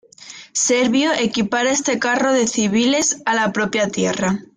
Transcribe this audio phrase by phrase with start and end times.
[0.55, 4.39] Servio equipara este carro de Cibeles a la propia Tierra.